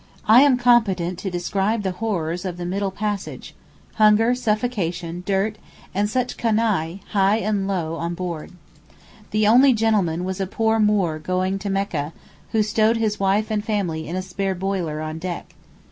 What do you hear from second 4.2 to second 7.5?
suffocation, dirt, and such canaille, high